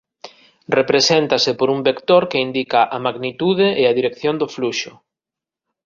Represéntase 0.79 1.51
por 1.59 1.69
un 1.75 1.79
vector 1.89 2.23
que 2.31 2.41
indica 2.47 2.81
a 2.95 2.97
magnitude 3.05 3.67
e 3.81 3.83
a 3.87 3.95
dirección 3.99 4.35
do 4.37 4.47
fluxo. 4.55 4.91